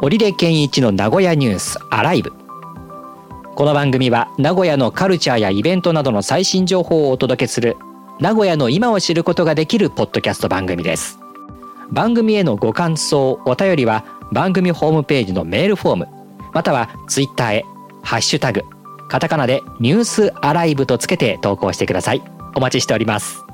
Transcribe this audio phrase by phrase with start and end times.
[0.00, 2.32] 織出健一の名古屋ニュースアライブ。
[3.56, 7.76] この番組は名古屋のカルチャーやイベントなどの最新情報をお届けする
[8.20, 11.18] 名古屋の今を知ることができるポッドキャスト番組です。
[11.90, 16.08] 番組へのご感想お便りは番組ホームページのメールフォーム
[16.54, 17.64] またはツイッターへ
[18.04, 18.62] ハッシュタグ
[19.08, 22.22] カタカナでニュースアライブとつけて投稿してください。
[22.54, 23.47] お待ちしております。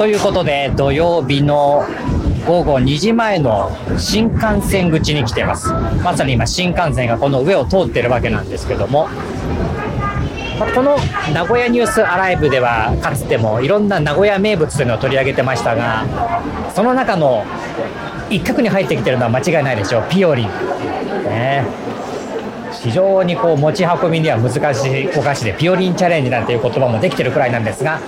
[0.00, 1.84] ということで土曜日の
[2.46, 5.70] 午後2時前の新幹線口に来てます。
[6.02, 9.10] まさに今新幹線がこの上を通ってるわけなんですけども。
[10.74, 10.96] この
[11.34, 16.06] 名古屋ニュースアライブではかつてもいろんな名古屋名物というのを取り上げてましたが
[16.74, 17.46] その中の
[18.30, 20.04] 一角に入ってきてるのは間違いないでしょう。
[20.08, 20.48] ピオリン、
[21.24, 21.66] ね、
[22.72, 28.00] 非常にこう持ち運びには難しいお菓子でピオリンチャレンジなんていう言葉もできてるくらいなんですが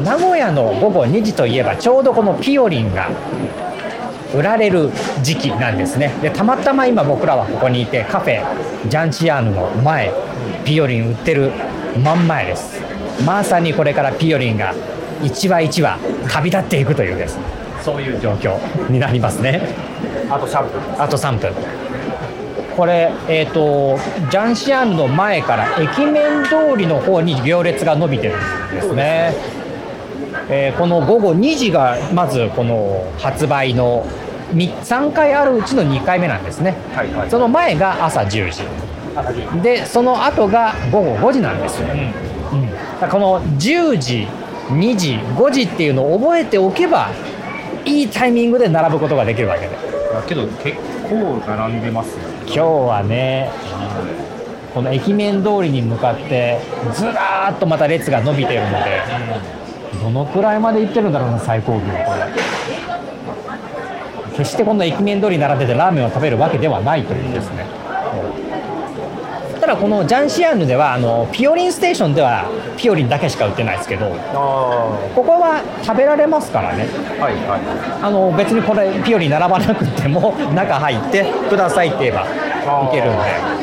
[0.00, 3.10] 名古屋の午後2時といえばちょうどこのピオリンが
[4.34, 4.90] 売られる
[5.22, 6.14] 時期なんですね。
[6.20, 8.44] でたまたま今僕らはここにいてカフェ
[8.88, 10.12] ジャンチアーヌの前
[10.64, 11.50] ピオリン売ってる
[12.02, 12.80] 真ん前です。
[13.24, 14.74] まさにこれからピオリンが
[15.22, 17.38] 一話一話旅立っていくというです
[17.82, 18.56] そういう状況
[18.92, 19.74] になりますね。
[20.30, 21.02] あと3分。
[21.02, 21.52] あと3分。
[22.76, 23.98] これ、えーと、
[24.30, 29.34] ジャンシアンの前から駅面通りの方に行列が伸びてるんですね。
[30.50, 34.06] えー、この午後2時がまずこの発売の
[34.54, 38.62] 3回あるうちの2回目なんですね、はいはい、その前が朝10時。
[39.62, 41.96] でその後が午後5時なんですよ、う
[42.56, 42.62] ん。
[42.62, 42.64] う
[43.06, 44.28] ん、この10時
[44.68, 47.10] 2時5時っていうのを覚えておけば
[47.84, 49.76] いいタイミングで並ぶことができるわけで。
[50.26, 50.76] けど結
[51.08, 53.50] 構並んでますよ、今日はね、
[54.72, 56.58] この駅面通りに向かって
[56.94, 59.02] ずらーっとまた列が伸びてるので、
[60.02, 61.86] どのくらいまで行ってるんだろうな最高級。
[61.86, 61.98] これ
[64.36, 67.66] 決してこの駅面通りに並んでてラーメンを食べるわけではないというですね、
[69.60, 74.10] ただこのジャンシアンヌではあのピオリンステーションではピオリンだけしか売ってないですけど
[75.16, 76.84] ここは食べられますからね、
[77.18, 77.60] はいはい、
[78.00, 83.57] あの別にこれピオリン並ばなくても中入ってくださいって言えばいけるんで。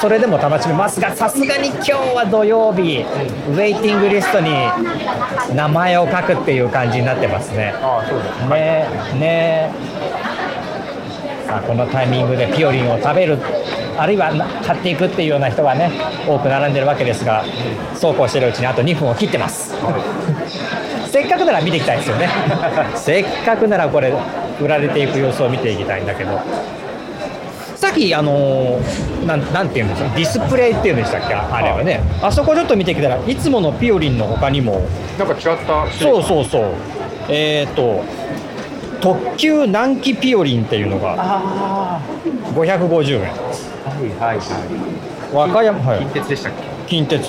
[0.00, 3.04] それでも楽しめますがさすがに今日は土曜日、
[3.48, 4.50] ウェイティングリストに
[5.54, 7.72] 名前を書くっていう感じになってますね。
[7.76, 9.72] あそうですねね。
[11.46, 13.38] さあこのタイミングでピオリンを食べる
[13.96, 14.32] あるいは
[14.64, 15.90] 買っていくっていうような人がね
[16.26, 17.44] 多く並んでるわけですが
[17.94, 19.74] そうこうしてるうちにあと2分を切ってます。
[21.10, 22.28] せっかくなら見ていきたいですよね。
[22.94, 24.12] せっかくならこれ
[24.60, 26.40] 売られていく様子を見ていきたいんだけど
[27.96, 28.78] きあの
[29.26, 30.08] なんなんていうんですか？
[30.14, 31.34] ディスプレイっていうんでしたっけ？
[31.34, 32.00] あれはね。
[32.22, 34.86] あそこちょっと見てきたらいつものピオリンの他にも。
[35.18, 36.74] なんか違ったそうそうそう。
[37.28, 38.04] えっ、ー、と
[39.00, 42.00] 特急南紀ピオリンっていうのが
[42.54, 43.20] 550円。
[43.22, 43.26] は
[44.02, 45.34] いはいはい。
[45.34, 46.52] 和歌山、はい、近鉄でしたっ
[46.86, 46.90] け？
[46.90, 47.22] 近鉄。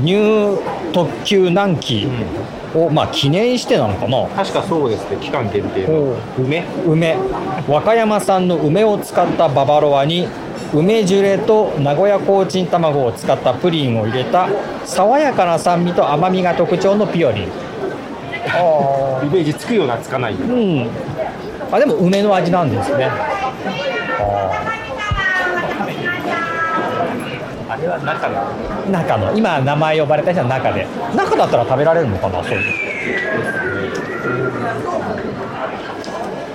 [0.00, 0.60] ニュー
[0.92, 4.28] 特急南紀、うんをまあ記念してなのかな。
[4.28, 6.16] 確かそうですね期間限定の。
[6.38, 6.64] 梅。
[6.86, 7.16] 梅。
[7.68, 10.28] 和歌山産の梅を使ったババロアに
[10.72, 14.48] 梅ジュレと名古屋コーチン卵を使ったプリンを入れた
[14.84, 17.48] 爽やかな酸味と甘みが特徴のピオリン。
[18.46, 20.88] ああイメージつくようなつかないうん。
[21.72, 23.06] あでも梅の味なんですね。
[23.06, 24.79] ああ
[27.80, 28.90] れは中の。
[28.90, 29.36] 中の。
[29.36, 30.86] 今名前呼ばれた人は中で。
[31.14, 32.74] 中だったら食べられるのかなそういう。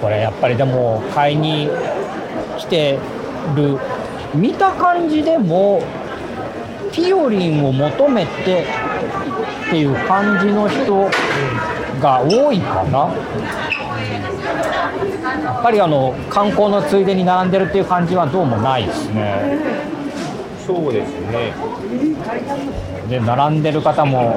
[0.01, 1.69] これやっぱりでも買いに
[2.57, 2.99] 来て
[3.55, 3.79] る。
[4.33, 5.81] 見た感じでも
[6.91, 8.65] ピオリンを求めて
[9.67, 11.09] っていう感じの人
[12.01, 13.13] が多いかな。
[15.45, 19.84] やっぱりあの観光のついでに並んでるっていう感じはどうもないですね。
[20.65, 21.53] そうですね。
[23.09, 24.35] で並んでる方も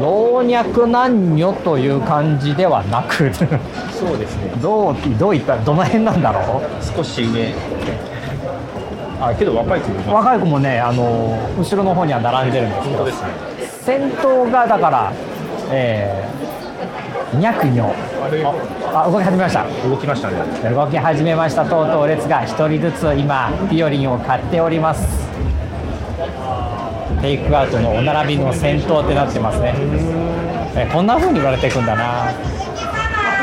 [0.00, 3.32] 老若男女という感じではなく。
[3.92, 4.52] そうですね。
[4.62, 6.62] どうどういったどの辺なんだろう？
[6.96, 7.52] 少し上。
[9.18, 13.12] あけど若い子も若い子もねあの後ろの方には並んでるんですけど、ね、
[13.80, 15.12] 先頭がだから
[15.70, 18.28] えー、ニャクニョあ
[18.92, 19.88] 動き始めました。
[19.88, 20.70] 動きましたね。
[20.70, 25.26] 動き始めましたとうとう列が1人ずつ今ピオリンを買っております。
[27.20, 29.74] テイクアウトのお並びの先頭ってなってますね。
[30.76, 32.28] えこんな風に売られていくんだな。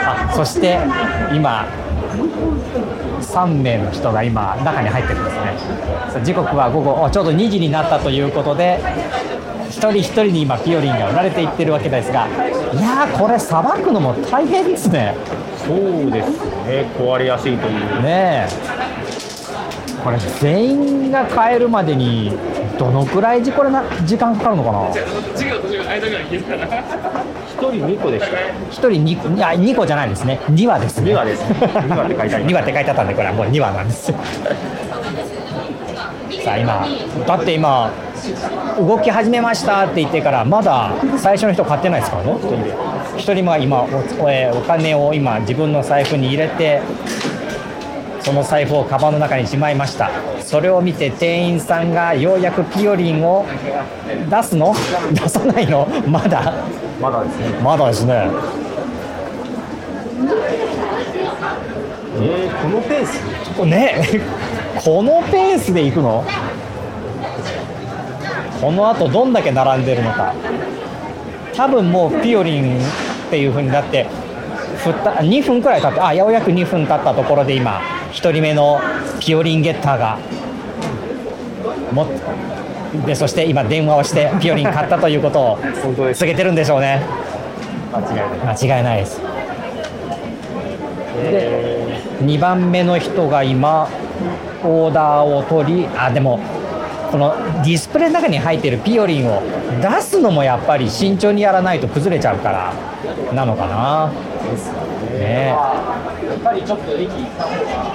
[0.05, 0.79] あそして
[1.33, 1.65] 今
[3.21, 6.23] 3名の人が今中に入ってるんですね。
[6.23, 8.79] 時刻は午後ちょうど2時になったということで
[9.69, 12.27] 一人一人に今ピオリンが売られていってるわけですが
[12.73, 15.15] いやーこれさばくのも大変ですね。
[15.57, 16.29] そうです
[16.65, 16.89] ね。
[16.97, 18.01] 壊れやすいという。
[18.01, 18.53] ねえ。
[20.03, 22.31] これ全員が買えるまでに
[22.77, 24.89] どのくらい時これな時間かかるのかな？
[24.89, 24.95] 一
[27.71, 28.37] 人2個でした。
[28.69, 30.39] 一人 2, いや2個じゃないですね。
[30.49, 31.11] 2羽ですね。
[31.11, 31.43] 2羽です。
[31.43, 32.55] 2羽って書いてあります。
[32.55, 33.33] 2羽って書いてあったんでこれは。
[33.33, 34.17] もう2羽なんですよ。
[36.43, 36.85] さあ今
[37.25, 37.91] だって今
[38.77, 42.37] 動き始めましたって言ってからまだ最初の人買ってないですからね。
[43.17, 43.87] 一人も今お
[44.29, 46.81] えーお金を今自分の財布に入れて
[48.21, 50.09] その財布をカバンの中にしまいました。
[50.41, 53.45] それを見て店員さんがようやくピオリンを
[54.29, 54.73] 出すの？
[55.13, 55.87] 出さないの？
[56.07, 56.53] まだ？
[57.01, 57.45] まだですね。
[57.61, 58.29] まだですね。
[62.15, 63.65] えー、このペース？
[63.65, 64.21] ね。
[64.83, 66.23] このペースでいくの？
[68.63, 70.33] このあとどんだけ並んでるのか。
[71.53, 72.79] 多分もうピオリンっ
[73.29, 74.07] ていう風になって
[74.77, 77.81] ふった2分くらい経ってあようやく2分経ったところで今
[78.11, 78.79] 1人目の
[79.19, 80.17] ピオリンゲッターが
[81.91, 82.07] も
[83.05, 85.59] でそして今電話をしてピオリン買ったということを
[86.13, 87.03] 告げてるんでしょうね。
[87.91, 88.57] 間違いない。
[88.57, 89.21] 間違いないです。
[91.21, 93.89] で2番目の人が今
[94.63, 96.39] オーダーを取りあでも
[97.13, 99.43] このディスプレイの中に入っているピオリンを
[99.79, 102.73] 出すのもやっぱり慎重にやらないと崩れちゃうから
[103.31, 104.11] なのかな。
[105.11, 105.49] ね。
[105.49, 105.55] や
[106.35, 107.93] っぱりちょっと駅行った方が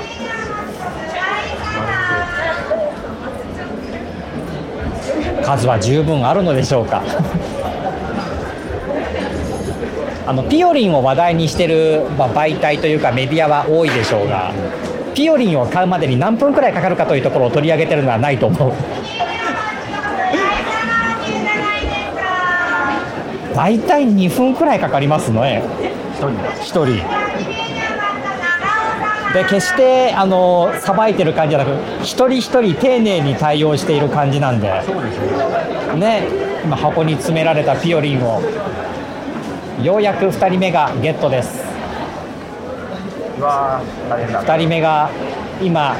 [5.44, 7.02] 数は十分あるのでしょうか。
[10.28, 14.52] あのピオリンを話題にしてる、まあ、媒体というかメディアは多いでしょうが
[15.18, 18.72] ピオリンを買うまでに何分くらいかかるかというところを取り上げてるのはないと思う
[23.58, 25.64] 大体2分くらいかかりますね
[26.20, 26.86] 1人。
[29.34, 31.70] で決してあのさばいてる感じじゃなく
[32.02, 34.68] 一人一人丁寧に対応している感じなんで。
[34.68, 34.80] ね。
[35.96, 36.22] ね。
[36.64, 38.40] 今箱に詰められたピオリンを。
[39.82, 41.60] ようやく2人目がゲットです。
[43.40, 44.44] うわー大変だ。
[44.44, 45.10] 2人目が
[45.60, 45.96] 今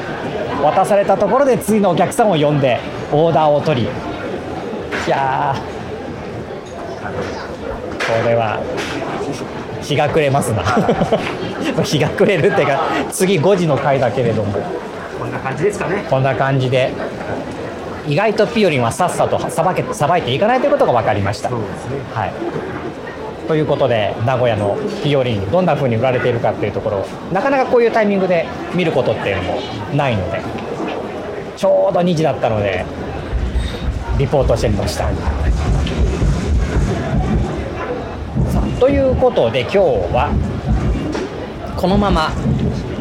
[0.63, 2.79] 渡されたところで次のお客さんを呼んで
[3.11, 3.87] オーダーを取り。
[3.87, 5.78] いやー。
[5.78, 5.78] こ
[8.27, 8.59] れは
[9.81, 10.63] 日が暮れますな。
[11.83, 12.79] 日が暮れるっていうか
[13.11, 14.53] 次5時の回だけれども。
[15.19, 16.05] こんな感じですかね。
[16.09, 16.91] こんな感じで。
[18.07, 21.49] 意外とピオリンはさっさとさばけさばいていかないということが分かりました。
[21.49, 22.33] はい。
[23.47, 28.45] ということで名古屋のピオリンどんな風に売られているかっていうところをなかなかこういうタイミングで
[28.75, 29.59] 見ることっていうのも
[29.95, 30.39] ないので
[31.57, 32.85] ちょうど2時だったので
[34.19, 35.09] リポートしてみました。
[38.79, 39.77] ということで今日
[40.15, 40.31] は
[41.75, 42.31] このまま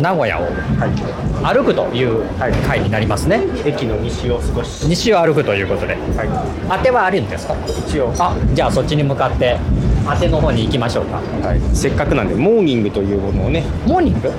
[0.01, 0.49] 名古屋をは
[0.87, 2.25] い歩くという
[2.67, 3.43] 回になりますね。
[3.65, 4.89] 駅の西を少し。
[4.89, 5.95] 西を歩くということで。
[5.95, 7.55] は当てはあるんですか？
[7.55, 8.13] い一応。
[8.19, 9.57] あじゃあそっちに向かって
[10.05, 11.19] 当ての方に行きましょうか。
[11.47, 13.63] はい、せっかくなんでモーニングというものをね。
[13.87, 14.33] モーニング？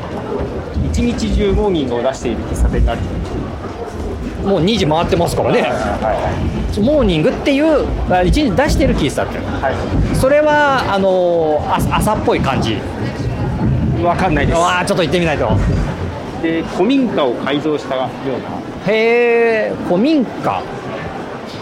[0.92, 3.02] 一日中モーニングを出している喫茶店がある
[4.50, 5.62] もう2時回ってますからね。
[5.62, 9.40] はモーニングっていうあ一日出してる喫茶店。
[9.42, 9.74] いはい。
[9.74, 12.74] はそれはあのーあ朝っぽい感じ。
[12.74, 14.58] いわかんないです。
[14.58, 15.50] わあちょっと行ってみないと。
[16.42, 18.92] で古民家を改造したような。
[18.92, 20.64] へえ古民家。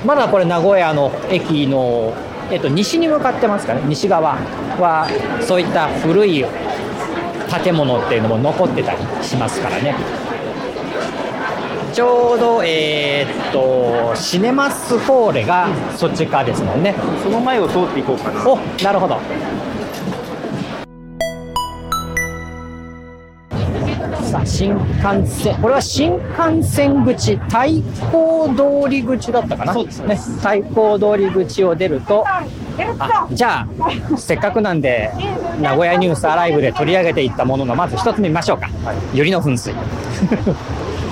[0.06, 2.14] まだこれ名古屋の駅の、
[2.50, 3.82] えっと、西に向かってますかね。
[3.86, 4.38] 西側
[4.80, 5.08] は
[5.42, 6.46] そういった古い
[7.64, 9.96] 建物っていうのも残ってたりしますからね
[11.94, 16.94] ちょうどえーっとシネマスフォーレがそっち側ですもんね。
[17.24, 18.50] その前を通っていこうかな。
[18.50, 19.20] おなるほど。
[24.22, 25.56] さあ新幹線。
[25.62, 27.58] これは新幹線口太
[28.12, 29.74] 閤通り口だったかな？
[29.74, 30.02] そうです。
[30.04, 30.16] ね。
[30.16, 32.44] 太閤通り口を出るとあ
[33.32, 35.12] じゃあせっかくなんで
[35.62, 38.98] 名古屋ニュースアライブで取り上げていったもののまず一つ目見ましょうか、はい。
[39.14, 39.74] ゆりの噴水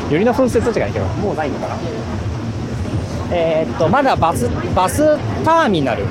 [0.09, 1.75] ゆりの噴水どっちがいいけどもうないのかな？
[3.31, 6.05] えーっとまだバスバスターミナル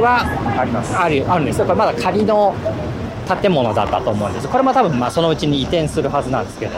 [0.00, 0.26] は
[0.58, 0.96] あります。
[0.96, 1.60] あるあるんです。
[1.60, 2.54] よこれまだ仮の
[3.42, 4.48] 建物だったと思うんです。
[4.48, 6.72] これも多分まあそのうちに移転するはずなんですけど。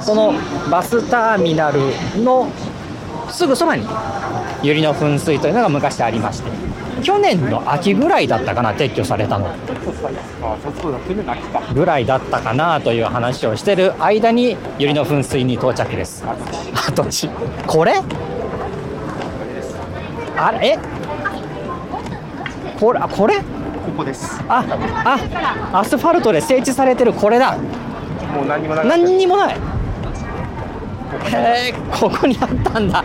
[0.00, 0.32] その
[0.70, 1.80] バスターミナル
[2.22, 2.48] の
[3.30, 3.86] すぐそばに。
[4.62, 6.50] 百合の噴水というのが昔ありまして。
[7.02, 9.48] 去年の秋ぐらいだったかな撤去されたの。
[11.72, 16.24] ぐらいだったかなという話をしてる間に百合の噴水に到着です。
[16.88, 17.30] 跡地
[17.66, 18.02] これ？
[20.36, 20.68] あれ？
[20.68, 20.78] え？
[22.80, 23.36] これあこれ？
[23.36, 23.42] こ
[23.98, 24.40] こです。
[24.48, 24.64] あ
[25.72, 27.56] あアスファルトで整地されてるこれだ。
[27.56, 29.56] もう何にもなく何にもない
[31.32, 33.04] へえここにあったんだ。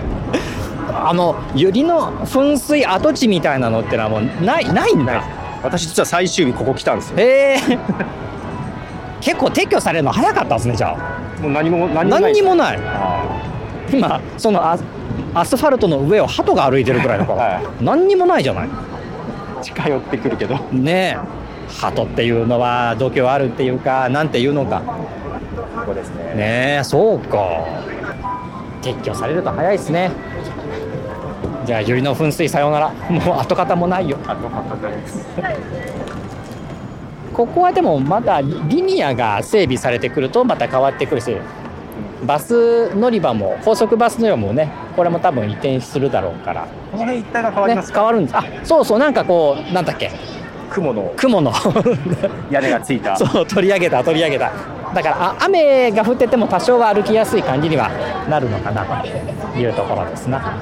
[0.93, 5.23] あの百合の噴水跡地みたいなのってのはもうないないんだ。
[5.63, 7.19] 私実は最終日ここ来たんですよ。
[7.19, 7.57] へえ
[9.21, 11.41] 結構撤去されるの早かったですねじゃあ。
[11.41, 12.79] もう何も何もない何にもない。
[12.83, 13.23] あ
[13.91, 14.77] 今そのア
[15.33, 18.67] アスファルトの上を鳩が歩いてるくらいだから、は何にもないじゃない。
[18.67, 18.69] ー
[19.61, 20.55] 近寄ってくるけど。
[20.71, 21.43] ねえ。
[21.81, 24.81] 鳩っていうのは度胸あるっていうかなんていうのか
[25.85, 26.23] ここですね。
[26.35, 27.65] ねえそうか。
[28.81, 30.11] 撤去されると早いですね。
[31.65, 32.89] じゃあ百合の噴水さようなら。
[33.09, 34.17] もう跡形もないよ。
[34.27, 35.25] あと博多です。
[37.33, 38.49] ここはでもまだリ
[38.81, 41.35] ニアが整備されてくるとまた変わってくるし
[42.23, 48.37] バス乗り場も高速バス乗り場もねこれも多分移転するだろうから、この辺一帯が変わりねます、か、変わるんです。
[48.37, 50.11] あそうそうなんかこうなんだっけ？
[50.69, 51.51] 雲の雲の。
[52.51, 53.15] 屋根がついた。
[53.17, 54.51] そう取り上げた取り上げた
[54.93, 57.89] だからあ雨が降ってても多少は歩きやすい感じには
[58.29, 59.07] なるのかなと
[59.57, 60.55] いうところですな。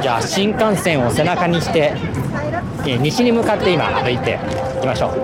[0.00, 1.92] じゃあ新幹線を背中にして、
[2.86, 4.38] えー西に向かって今歩いて
[4.78, 5.20] いきましょう。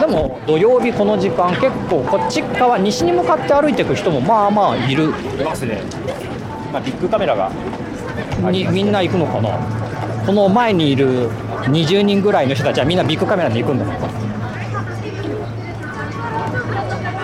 [0.00, 5.04] でも土曜日この時間結構こっち側西に向かって歩いていく人もまあまあいる。
[5.04, 5.08] い
[5.44, 5.82] ますね、
[6.72, 7.50] まあ、ビッグカメラが
[8.50, 9.77] にみんな行くのかな？
[10.28, 13.86] この前にいる20人ぐらいの人たちはみんなビッグカメラに行くんだ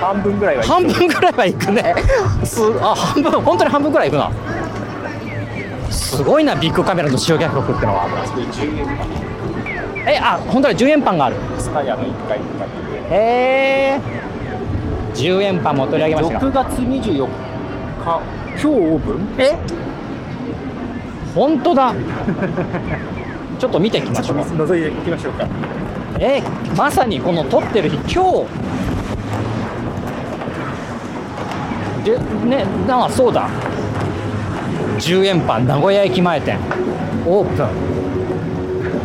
[0.01, 1.95] 半分ぐらいは半分ぐらいは行くね。
[2.47, 4.31] すあ半分本当に半分ぐらい行くな。
[5.91, 8.09] すごいなビッグカメラの集客力ってのは。
[8.09, 8.89] 10円
[10.09, 11.37] えあ本当に10円パンがある。
[11.59, 12.65] スタヤの1階とか
[13.11, 14.01] へえ。
[15.13, 16.51] 10円パンも取り上げましたが。
[16.51, 17.35] 6月24日
[18.03, 18.23] 今
[18.57, 19.29] 日オープン？
[19.37, 19.59] え？
[21.35, 21.95] 本当だ。
[23.59, 25.47] ちょっと見ていきましょう覗いていきましょうか。
[26.19, 26.43] え
[26.77, 28.47] まさにこの撮ってる日今日。
[32.05, 33.49] でねなあそうだ。
[34.99, 36.59] 10円パン名古屋駅前店。
[37.27, 37.67] オープン。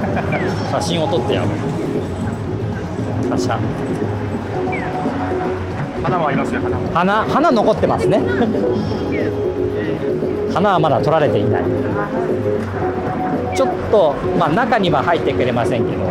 [0.71, 1.48] 写真を撮ってやる
[3.29, 3.57] パシャ
[6.03, 6.89] 花もありますよ花も。
[6.94, 8.22] 花花残ってますね。
[10.53, 11.63] 花はまだ取られていない。
[13.56, 16.03] ちょっとまあ中には入ってくれませんけど。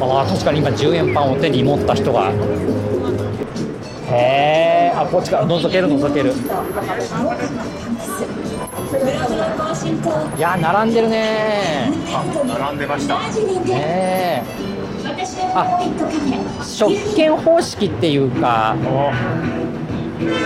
[0.00, 2.30] ああ確かに今10円パンを手に持った人が。
[4.10, 6.32] へえあこっちから覗ける覗ける。
[10.36, 11.90] いや並んでるね
[12.46, 13.18] 並んでました。
[13.18, 14.73] ねえ
[15.54, 15.80] あ
[16.62, 18.76] 食券方式っていうか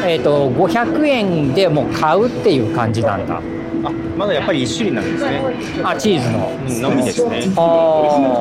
[0.07, 3.41] えっ、と500円でもう買うっていう感じなんだ。
[3.85, 5.43] あまだやっぱり1種類なんですね。
[5.85, 6.51] あチーズの。
[6.67, 7.43] うんのみですね。
[7.57, 8.41] あ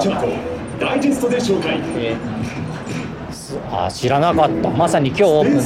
[0.79, 1.79] ダイジェストで紹介。
[1.97, 2.37] えー
[3.71, 4.69] あ知らなかった。
[4.69, 5.61] まさに今日オープンの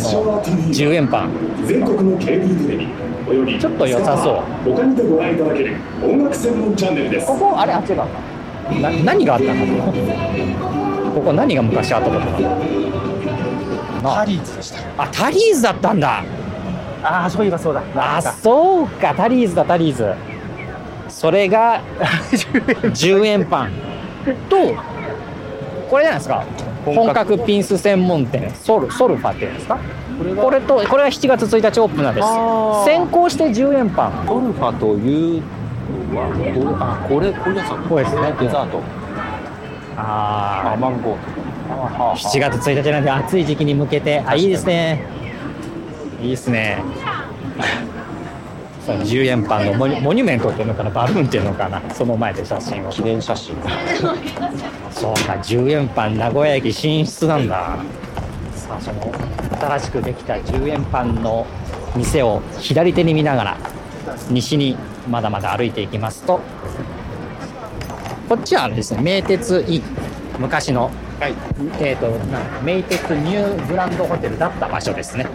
[0.72, 1.32] 10円パン。
[1.66, 2.88] 全国のケーブルテレビ。
[3.28, 4.74] およびちょっと良さそう。
[4.76, 7.28] 他にてご覧いただける音楽専門チャンネルです。
[7.28, 8.08] ここあれあ違うか
[8.82, 12.50] な何があったのここ何が昔あったところ
[14.02, 15.04] なタリーズでした。
[15.04, 16.24] あタリーズだったんだ。
[17.04, 17.84] ああそういえばそうだ。
[17.96, 19.14] あそうか。
[19.14, 20.14] タリーズだタリーズ。
[21.08, 21.82] それが
[22.82, 23.72] 10円パン。
[24.50, 24.56] と
[25.90, 26.44] これじゃないですか。
[26.86, 28.50] 本本格格ピンス専門店。
[28.56, 29.78] ソルソルファっていうんですか。
[30.42, 32.28] これとこれは7月1日オープンなんです。
[32.86, 34.26] 先行して10円パン。
[34.28, 35.44] トルファというの
[36.16, 38.34] はあこれこれですこれですね。
[38.40, 38.82] デザート。
[39.98, 41.18] ああマンゴー。
[41.70, 44.22] あ7月1日なんで暑い時期に向けて。
[44.26, 45.06] あいいですね。
[46.22, 46.84] いいですね。
[48.86, 52.90] そう10円パンのモニモニュメントっていうのかなバルーンっていうのかなその前で写真を。
[52.90, 53.56] 記念写真。
[54.92, 57.78] そうか10円パン名古屋駅進出なんだ。
[58.56, 59.12] さあその
[59.60, 61.46] 新しくできた10円パンの
[61.96, 63.58] 店を左手に見ながら
[64.30, 64.76] 西に
[65.10, 66.40] まだまだ歩いていきますと
[68.30, 69.84] こっちはですね名鉄イン
[70.40, 70.90] 昔の、
[71.20, 71.34] はい。
[71.80, 75.28] えー、となん名鉄ニューグランドホテルだった場所ですね。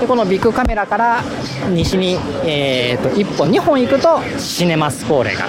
[0.00, 1.22] でこのビッグカメラから
[1.68, 5.46] 西に、えー、と1本2本行くとシネマスコーレが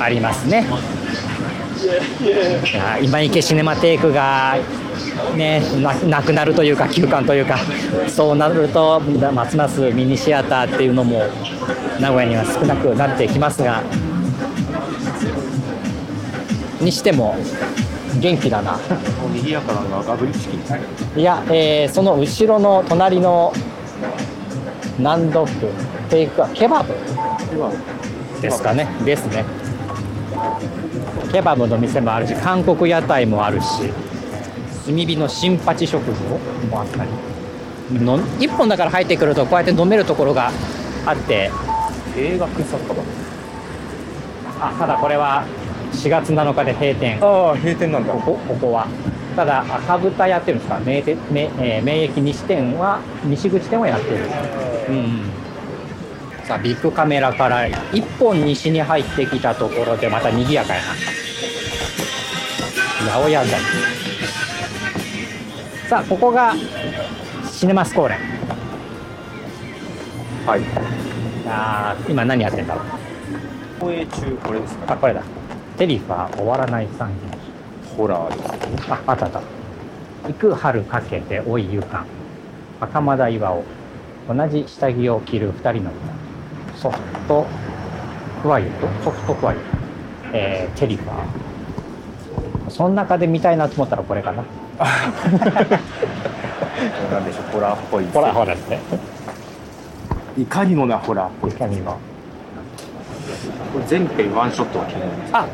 [0.00, 0.66] ありますね、
[2.22, 4.56] いや今池シネマテイクが
[5.36, 7.58] ねななくなるというか休館というか
[8.08, 11.22] そうなるとますますミニシアターっていうのも
[12.00, 13.82] 名古屋には少なくなってきますが
[16.80, 17.36] にしても
[18.18, 18.78] 元気だな。
[21.16, 23.52] いや、えーその後ろの隣の
[25.00, 25.70] ナンドッグ
[26.10, 26.92] テイクアケバブ。
[28.42, 28.86] ですかね。
[29.04, 29.44] ですね。
[31.32, 33.90] ケバブの店もあるし韓国屋台もあるし
[34.86, 36.12] 炭火の新八食堂
[36.68, 37.10] もあったり。
[38.00, 40.50] の1本だから入ってくるとこうやって飲めるところが
[41.06, 41.50] あって。
[42.16, 43.02] 映画作家だ。
[44.60, 45.44] あただこれは
[45.92, 47.18] 4月7日で閉店。
[47.22, 48.12] ああ閉店なんだ。
[48.14, 48.86] ここここは。
[49.36, 50.78] ただ赤豚やってるんですか？
[50.80, 54.24] 名店名,、えー名駅西店は西口店はやってる。
[54.88, 55.20] うんうん。
[56.44, 60.86] さあビッグカメラから一本西に入ってきたところでまた賑やかやな。
[63.10, 63.60] 八百屋台
[65.92, 66.54] さあここが
[67.50, 68.14] シネマスコーレ
[70.46, 70.62] はい
[71.46, 72.84] あー今何やってんだろう
[73.78, 74.94] 放映中これですか？
[74.94, 75.22] あこれだ
[75.76, 79.42] テリファー終わらない産業ホラーですあ、あったあった。
[80.28, 82.06] 行く春かけて老いゆかん。
[82.80, 83.62] 袴田岩尾。
[84.34, 85.90] 同じ下着を着る二人の
[86.70, 86.78] 歌。
[86.78, 87.46] ソフト
[88.40, 89.68] クワイエットソフトクワイエット。
[90.32, 92.70] えー、テリファー。
[92.70, 94.42] その中で見たいなと思ったらこれかな。
[97.10, 98.80] なんでしょうホラーっぽいほらほらですね。
[100.36, 101.98] いかにもなホラーっぽいいかにも。
[103.72, 105.46] これ全編ワンショットが気になりますあ、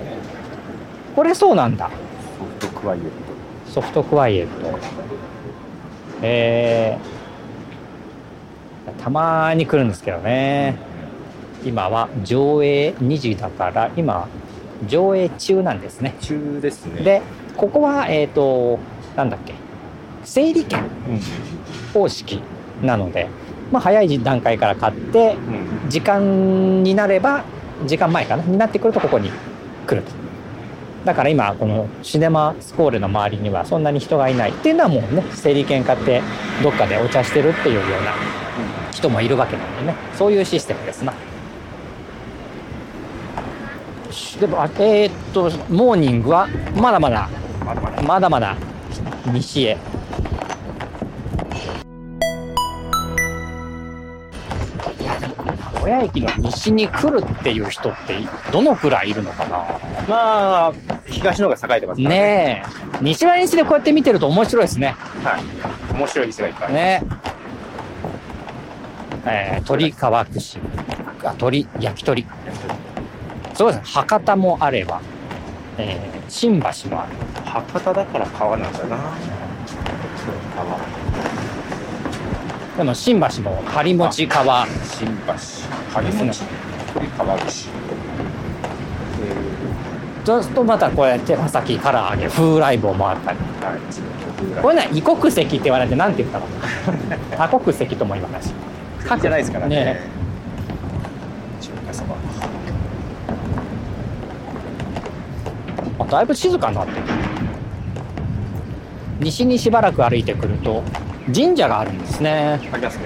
[1.15, 1.91] これそうなんだ。
[2.39, 3.11] ソフトクワイエット
[3.73, 4.79] ソフトクワイエット。
[6.23, 10.77] えー、たまに来るんですけどね。
[11.65, 14.29] 今は上映2時だから、今、
[14.87, 16.15] 上映中なんですね。
[16.21, 17.23] 中ですねで、
[17.57, 18.79] ここは、えっ、と、
[19.19, 19.53] なんだっけ、
[20.25, 20.81] 整理券。
[20.81, 20.89] うん
[21.93, 22.41] 方式
[22.83, 23.29] なので、
[23.73, 25.91] まあ、早い段階から買って、うん。
[25.91, 27.45] 時間になれば、
[27.87, 29.31] 時間前かな、になってくるとここに
[29.87, 30.13] 来ると。
[31.05, 36.23] だから今、このシネマスコーレの周りにはそんなに人がいないっていうのはもうね、整理券買って
[36.63, 38.13] どっかでお茶してるっていうような
[38.93, 41.15] 人もいるわけなのでね、そういうシステムですな。
[44.41, 47.29] でも、あえーっと、モーニングはまだまだ、
[47.65, 48.57] まだまだまだまだ
[49.33, 49.77] 西へ。
[55.01, 58.15] いや、でも、名古屋駅の西に来るっていう人って
[58.53, 59.59] どのくらいいるのかな？
[60.09, 60.73] まあ
[61.07, 62.69] 東の方が栄えてますからねえ。
[63.03, 64.97] 西は西でこうやって見てると面白いですね。
[65.25, 65.43] はい
[65.95, 67.03] 面白い店がいっぱいね
[69.27, 70.59] えー、鶏川串。
[70.59, 70.63] あ、
[71.33, 72.27] 鶏、焼き鳥。
[73.55, 73.83] そうですね。
[73.85, 75.01] 博多もあれば、
[75.79, 77.13] えー、新橋もある。
[77.45, 78.97] 博多だから川なんだな。
[80.57, 80.79] 川。
[82.77, 84.67] でも新橋も張餅川。
[84.85, 85.33] 新橋。
[85.95, 86.43] 張餅
[86.95, 87.69] 鳥川口
[90.25, 93.39] そうするとまたこうやって手羽先、唐揚げ、風来坊もあったり。
[93.63, 93.81] えーはい
[94.63, 96.47] これね、異国籍って言われて何て言ったの？
[97.49, 98.53] 多国籍とも言わないし。
[99.21, 99.77] じゃないですからね。
[99.85, 100.01] ね
[101.61, 102.15] 中華そば
[105.98, 107.03] あだいぶ静かになってる。
[109.21, 110.83] 西にしばらく歩いてくると
[111.35, 112.61] 神社があるんですね。
[112.73, 113.05] ありますね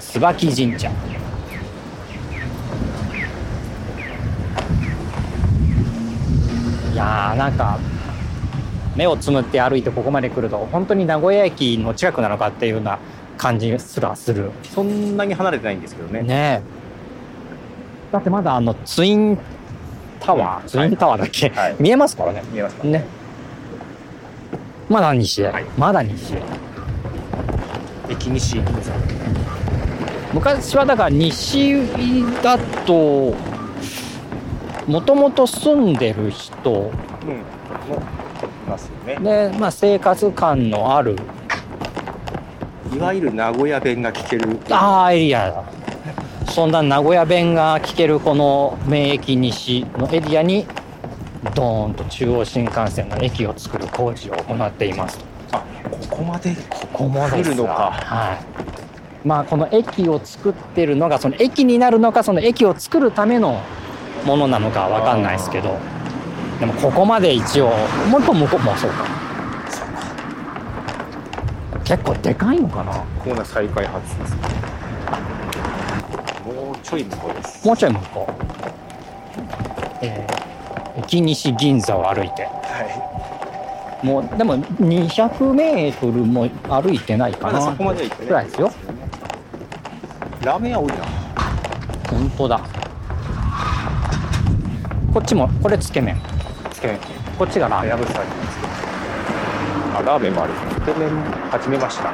[0.00, 0.88] 椿神社。
[6.92, 7.78] いやーなんか
[8.94, 12.98] 目をつむって歩いてここまで来ると本当に名古屋駅の近くなのかっていうような
[13.36, 14.52] 感じすらする。
[14.62, 19.38] そんなに離れてないんですけどねねえだってまだあのツイン
[20.26, 20.68] タワー、うん。
[20.68, 21.76] ツインタワーだっけ、はい。
[21.78, 22.42] 見えますからね。
[22.52, 23.04] 見えますかね。
[24.88, 25.64] まだ西へ、はい。
[25.78, 26.42] まだ西へ。
[28.08, 28.60] 駅西
[30.32, 31.82] 昔はだから西
[32.42, 33.34] だと
[34.86, 36.70] もともと住んでる人。
[36.70, 37.42] うん。
[37.88, 39.50] もいますよね。
[39.50, 41.16] で、まあ、生活感のある。
[42.94, 44.58] いわゆる名古屋弁が聞ける。
[44.70, 45.64] ああエリアだ
[46.56, 50.66] そんな名古屋弁が聞けるこの名駅西のエリアに
[51.54, 55.18] ドーンと中央新幹線の駅を作る工事を行っています
[55.52, 57.92] あここまでここも来るのか。
[57.92, 58.40] は
[59.22, 59.28] い。
[59.28, 63.60] まあこの駅を作ってるのがその駅になるのかその駅を作るための
[64.24, 65.76] ものなのかわかんないですけど
[66.58, 67.68] でもここまで一応
[68.08, 69.06] もう一本向こうもそうか。
[71.84, 72.92] 結構でかいのかな。
[73.22, 74.75] コーナー再開発ですもう
[76.88, 77.66] ちょい向こうです。
[77.66, 78.32] もうちょい向こう。
[80.02, 82.44] えー、駅西銀座を歩いて。
[82.44, 87.54] はもうでも200メートルも歩いてないいかな。
[87.54, 88.72] まだそこまでは行ってねぐらいですよ。
[90.44, 90.94] ラーメン屋多いな。
[92.08, 92.60] 本当だ。
[95.12, 96.16] こっちもこれつけ麺。
[96.70, 96.98] つけ麺。
[97.36, 97.92] こっちがラーメン。
[99.96, 100.52] あラーメンもある。
[100.54, 101.10] つけ麺
[101.50, 102.12] 始めました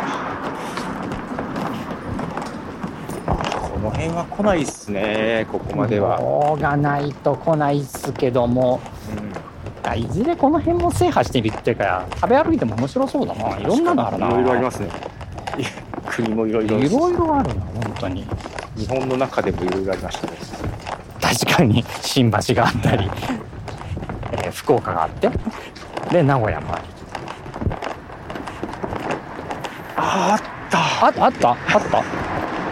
[3.61, 8.81] この辺は来ないっすねここまでは、しょうがないと来ないっすけども。
[9.85, 13.59] あいずれこの辺も制覇してみるっていうか食べ歩いても面白そうだな。
[13.59, 14.29] いろんなのあるな。
[14.29, 14.89] いろいろありますね。
[15.59, 15.65] い
[16.09, 18.25] 国もいろいろいろいろあるな本当に。
[18.77, 20.33] 日本の中でもいろいろありましたね。
[21.21, 23.11] 確かに新橋があったり、
[24.33, 25.31] えー福岡があって。
[26.11, 26.85] で名古屋もあり。
[29.97, 30.79] ああった。
[30.79, 32.05] ああったあった。
[32.05, 32.22] え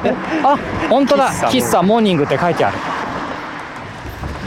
[0.45, 0.57] あ
[0.89, 1.31] 本当だ。
[1.31, 2.79] 喫茶モーニングって書いてある。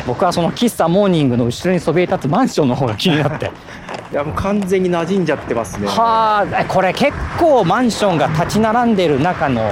[0.06, 3.52] 僕はその喫茶モーニングの後ろにそびえ立つマンションの方が気になって。
[4.12, 5.88] いやもう完全に馴染んじゃってますね。
[5.88, 9.72] はあえこれ結構マンションが立ち並んでる中の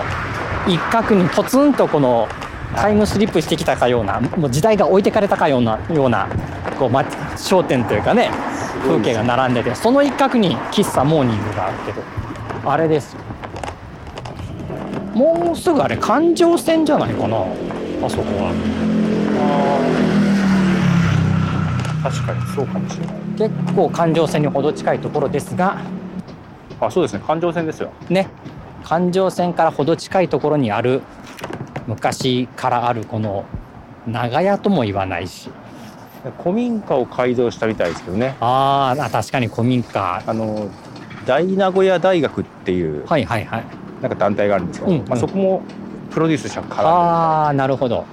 [0.68, 2.28] 一角にポツンとこの
[2.76, 6.28] タイムスリップしてきたかようなもう時代が置いてかれたかようなような
[6.80, 7.04] こう、ま、
[7.38, 8.32] 商店というかね
[8.84, 12.02] 風景が並んでてその一角に喫茶モーニングがあるけど
[12.72, 13.20] あれですよ
[15.14, 17.38] もうすぐあれ環状線じゃないかな。
[17.38, 18.52] あそこは。
[22.04, 23.16] 確かにそうかもしれない。
[23.38, 25.78] 結構環状線にほど近いところですが。
[26.80, 27.24] あそうですね。
[27.26, 27.92] 環状線ですよ。
[28.10, 28.30] ね。
[28.84, 31.02] 環状線からほど近いところにある。
[31.88, 33.46] 昔からあるこの
[34.08, 35.50] 長屋とも言わないし。
[36.40, 38.36] 古民家を改造したみたいですけどね。
[38.40, 40.24] あーあ確かに古民家。
[40.26, 40.70] あの
[41.26, 43.06] 大名古屋大学っていう。
[43.08, 43.66] はいはいはい
[44.02, 45.00] なんか団体があるんですけど、うん。
[45.02, 45.62] うんまあ、そこも
[46.10, 46.90] プロデュースしたから。
[46.90, 48.06] ああなるほど。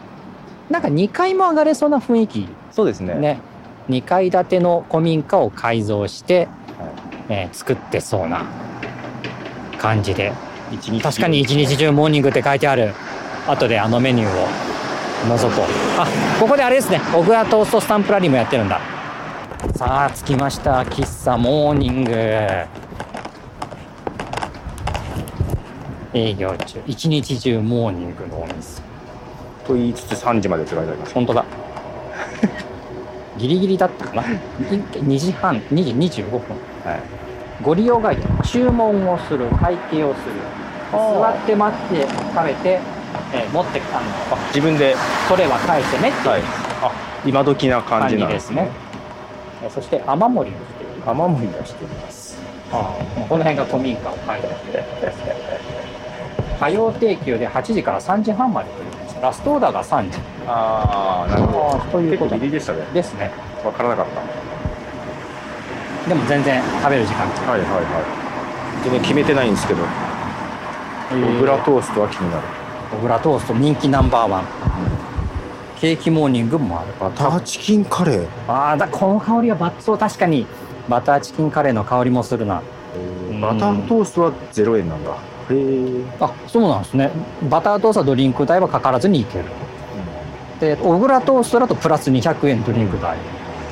[0.71, 2.49] なんか2階も上がれそうな雰囲気。
[2.71, 3.15] そうですね。
[3.15, 3.41] ね。
[3.89, 6.47] 2階建ての古民家を改造して、
[6.79, 8.45] はえー作ってそうな
[9.79, 10.33] 感じで。
[11.03, 12.93] 確かに一日中モーニングって書いてある。
[13.47, 14.47] 後であのメニューを
[15.39, 15.65] 覗こう。
[15.99, 16.07] あ
[16.39, 17.01] ここであれですね。
[17.15, 18.79] 小倉トーストスタンプラリーもやってるんだ。
[19.75, 20.83] さあ着きました。
[20.83, 22.13] 喫茶モーニング
[26.15, 26.81] 営業中。
[26.87, 28.81] 一日中モーニングのお店。
[29.67, 31.15] と言いつつ3時までって書いてあります。
[31.15, 31.45] 本当だ。
[33.37, 34.23] ギリギリだったかな。
[34.23, 36.41] 2時半2時25分。
[36.85, 37.01] はい。
[37.63, 40.33] ご利用ガイド注文をする会計をする。
[40.91, 42.81] 座って待って食べて、
[43.35, 44.37] えー持ってあの。
[44.37, 44.97] あ自分で。
[45.29, 46.41] それは返してねってはい。
[46.41, 46.47] いう
[46.83, 46.93] あ
[47.27, 48.69] 今時な感感じなんですすね。
[49.63, 52.39] えーそして雨漏りをしている雨漏りがしています。
[52.73, 52.95] あ
[53.29, 54.85] この辺が古民家を感じて
[56.59, 60.19] 火曜定休で8時から3時半までというラストオーダーが3時。
[60.47, 61.85] ああなるほど。
[61.93, 62.39] ということ。
[62.39, 62.81] でしたね。
[62.93, 63.31] ですね。
[63.63, 64.07] 分からなかっ
[66.09, 67.29] でも全然食べる時間。
[67.29, 67.85] たはいはいはい。
[68.83, 69.83] 全然決めてないんですけど。
[71.11, 72.43] 小倉トーストは気になる。
[72.91, 74.45] 小倉トースト人気ナンバーワン。
[75.81, 76.89] ケーキモーニングもある。
[76.99, 78.27] バターチキンカレー？
[78.49, 80.47] ああだこの香りはバッそう確かに
[80.89, 82.63] バターチキンカレーの香りもするな。
[83.31, 83.41] うん。
[83.41, 85.11] バタートーストは0円なんだ
[85.51, 87.11] へえあそうなんですね。
[87.49, 89.45] バタートーストはドリンク代はかからずにいける。
[90.61, 93.17] で小倉トーストだとプラス200円ドリンク代。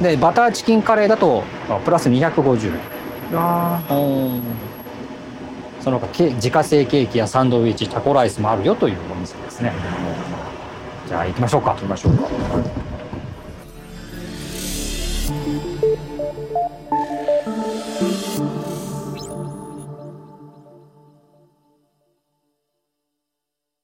[0.01, 2.81] でバターチキンカレーだとあプラス250円。
[3.35, 4.43] あうん。
[5.81, 9.73] その他ケ自家製ケーキやサンドイッチタコライスもあるよというお店ですね。
[11.07, 11.71] じゃあ行きましょうか。
[11.73, 12.29] 行きましょうか、